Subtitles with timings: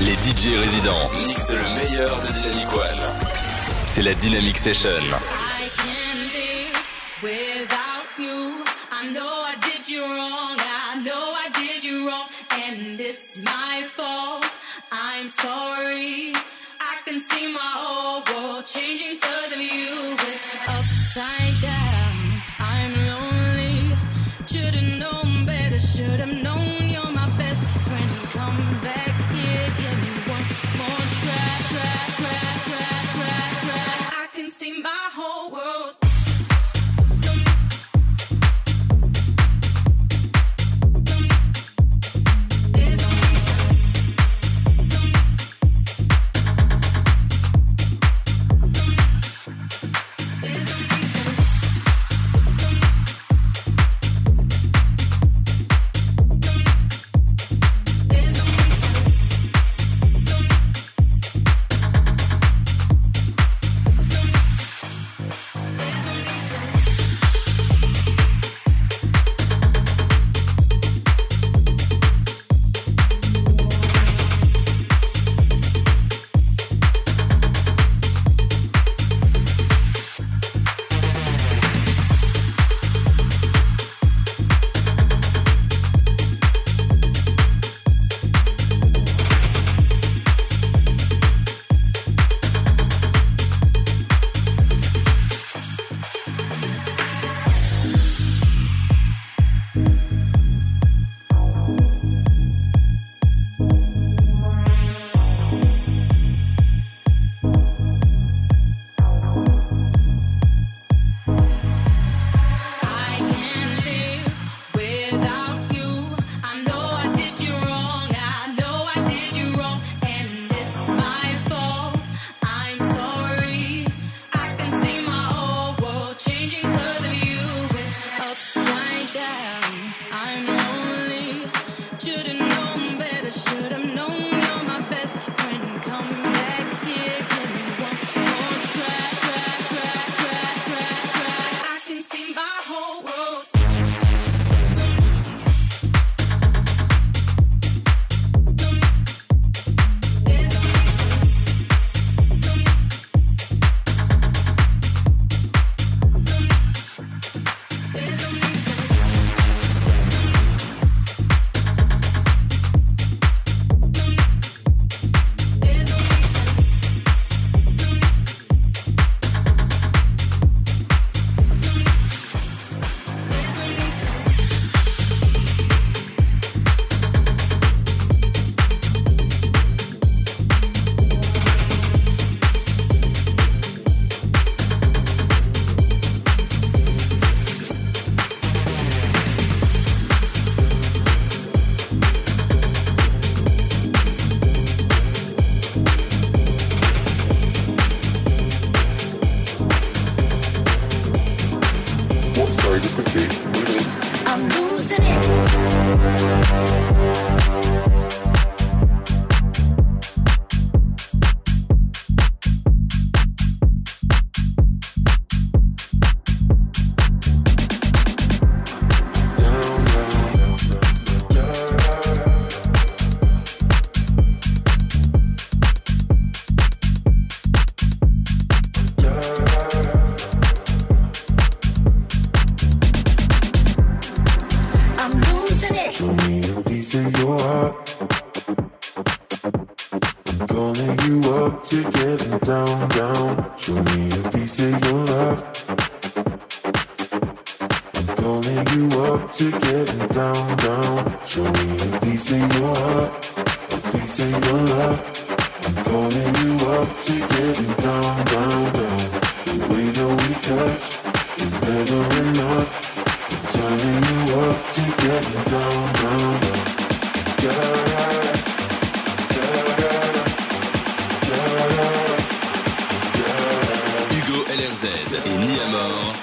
[0.00, 3.00] Les DJ résidents mixent le meilleur de Dynamic One.
[3.86, 4.90] C'est la Dynamic Session.
[4.90, 6.76] I can't live
[7.22, 8.64] without you.
[8.92, 10.56] I know I did you wrong.
[10.58, 12.28] I know I did you wrong.
[12.50, 14.44] And it's my fault.
[14.92, 16.32] I'm sorry.
[16.80, 20.14] I can see my whole world changing because of you.
[20.28, 21.45] It's upside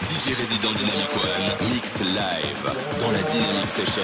[0.04, 4.04] DJ Resident Dynamic One, mix live dans la Dynamic Session.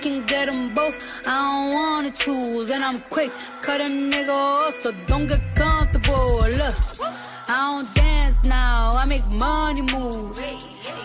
[0.00, 0.96] can get them both.
[1.26, 6.40] I don't wanna choose, and I'm quick, cut a nigga off, so don't get comfortable.
[6.60, 6.76] Look,
[7.48, 10.57] I don't dance now, I make money move.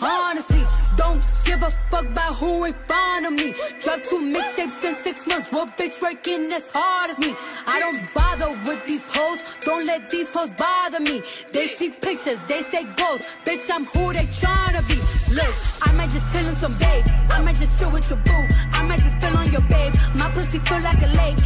[0.00, 0.62] Honestly,
[0.96, 3.54] don't give a fuck about who in front of me.
[3.80, 5.50] Drop two mixtapes in six months.
[5.50, 7.34] What bitch working as hard as me?
[7.66, 9.42] I don't bother with these hoes.
[9.60, 11.22] Don't let these hoes bother me.
[11.52, 13.26] They see pictures, they say ghosts.
[13.44, 14.96] Bitch, I'm who they tryna be.
[15.34, 15.54] Look,
[15.88, 17.06] I might just chill in some babe.
[17.30, 18.46] I might just chill with your boo.
[18.72, 19.94] I might just spill on your babe.
[20.16, 21.38] My pussy feel like a lake.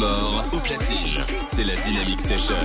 [0.00, 1.22] Niamor au platine.
[1.48, 2.56] C'est la Dynamic Session.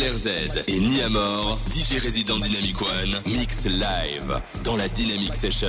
[0.00, 0.28] LRZ
[0.66, 5.68] et Niamor, DJ Resident Dynamic One, mix live dans la Dynamic Session.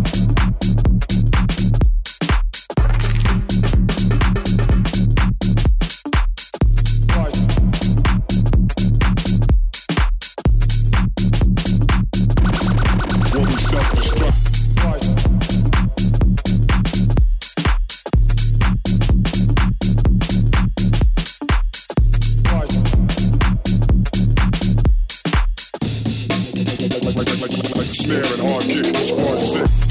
[28.01, 29.90] snare and hard kick was part six.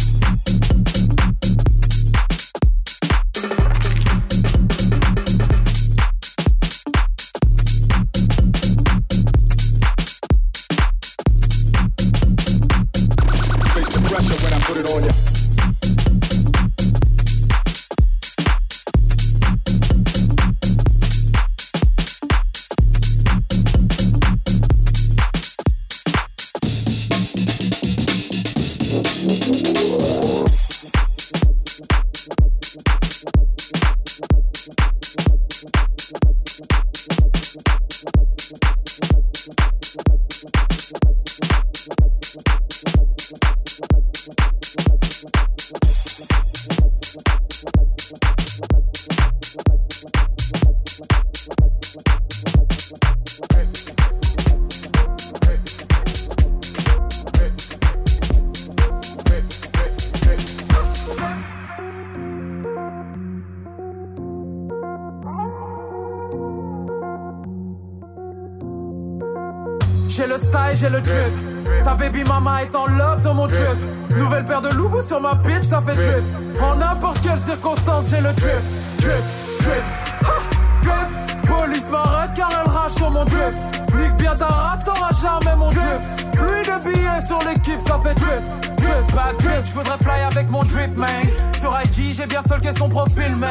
[70.81, 71.85] J'ai le drip.
[71.85, 73.77] Ta baby mama est en love sur mon drip.
[74.17, 76.25] Nouvelle paire de loups sur ma bitch, ça fait drip.
[76.59, 78.63] En n'importe quelle circonstance, j'ai le drip.
[78.97, 79.23] Drip,
[79.61, 79.83] drip,
[80.23, 80.39] ha,
[80.83, 81.47] drip.
[81.47, 83.53] Police m'arrête car elle rage sur mon drip.
[83.95, 86.01] Nique bien ta race, t'auras jamais mon drip.
[86.33, 88.41] Pluie de billets sur l'équipe, ça fait drip.
[88.79, 91.25] Drip, bad drip, j'voudrais fly avec mon drip, man.
[91.61, 93.51] Sur IG, j'ai bien stalké son profil, man.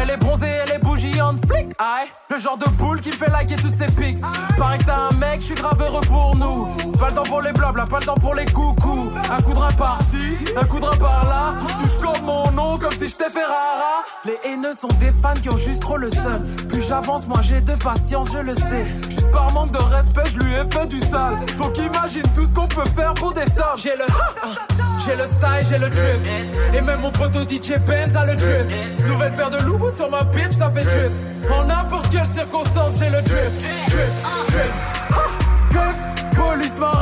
[0.00, 0.71] Elle est bronzée, elle est
[2.30, 4.18] Le genre de boule qui fait liker toutes ses pics.
[4.56, 6.68] Pareil que t'as un mec, je suis grave heureux pour nous.
[6.98, 9.10] Pas le temps pour les blabla, pas le temps pour les coucous.
[9.30, 11.54] Un coup de rein par-ci, un coup de rein par-là.
[11.66, 14.01] Tu comme mon nom comme si j'étais Ferrara.
[14.24, 16.46] Les haineux sont des fans qui ont juste trop le seum.
[16.68, 18.84] Plus j'avance, moi j'ai de patience, je le sais.
[19.10, 21.38] Juste par manque de respect, je lui ai fait du sale.
[21.58, 23.76] Donc imagine tout ce qu'on peut faire pour des sommes.
[23.76, 24.04] J'ai le,
[25.04, 26.72] j'ai le style, j'ai le drip.
[26.72, 29.08] Et même mon poteau DJ Benz a le drip.
[29.08, 31.12] Nouvelle paire de loups sur ma bitch, ça fait drip.
[31.50, 33.58] En n'importe quelle circonstance, j'ai le drip.
[33.88, 34.12] Drip,
[34.50, 34.72] drip,
[35.70, 36.36] drip.
[36.36, 37.01] Police m'arrête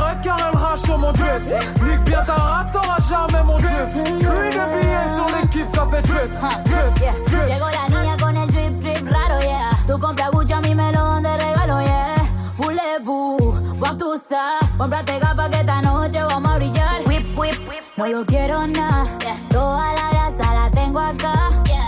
[0.91, 1.41] sur mon drip.
[1.81, 3.87] Nique bien ta race, t'auras jamais mon drip.
[3.93, 6.31] Pluie de billets sur l'équipe, ça fait drip.
[6.65, 7.13] Drip, Yeah.
[7.27, 7.47] drip.
[7.47, 9.71] Llegó la niña con el drip drip raro, yeah.
[9.87, 12.15] Tú compras Gucci, a mí me lo dan de regalo, yeah.
[12.57, 13.37] Voulez-vous
[13.79, 14.59] voir tout ça?
[14.77, 17.01] Cómprate gafas que esta noche vamos a brillar.
[17.07, 17.83] Whip, whip, whip.
[17.97, 19.05] No yo quiero nada.
[19.49, 21.33] Toda la grasa la tengo acá.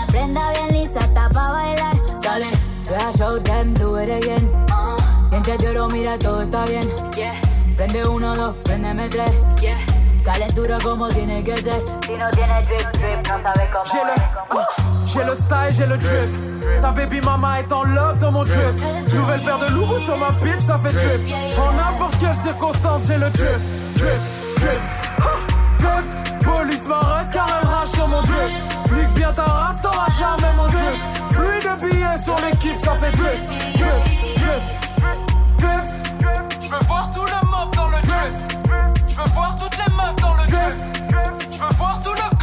[0.08, 1.94] Prenda bien lisa, está pa' bailar.
[2.22, 2.50] Sale,
[2.88, 4.48] voy a show them, do it again.
[5.30, 6.88] Bien te quiero, mira, todo está bien.
[7.76, 9.30] Prende uno, dos, préndeme tres.
[10.24, 11.82] Calentura como tiene que ser.
[12.06, 14.14] Si no tiene drip, drip, no sabes cómo J'ai le,
[14.50, 14.66] ah,
[15.06, 16.80] j'ai le style, j'ai le drip.
[16.80, 19.12] Ta baby mama est en love sur mon drip.
[19.12, 21.20] Nouvelle paire de loups sur ma bitch, ça fait drip.
[21.58, 23.60] En n'importe quelle circonstance, j'ai le drip.
[23.96, 24.20] Drip,
[24.56, 24.80] drip,
[25.18, 25.32] ha,
[25.78, 26.04] drip.
[26.44, 28.50] Police m'arrête car elle rage sur mon drip.
[28.92, 30.96] Nique bien ta race, t'auras jamais mon drip.
[31.30, 33.40] Pluie de billets sur l'équipe, ça fait drip.
[33.74, 34.62] Drip, drip,
[35.58, 36.60] drip.
[36.60, 37.26] Je veux voir tous
[39.06, 40.76] je veux voir toutes les meufs dans le jeu.
[41.50, 42.33] Je veux voir tout le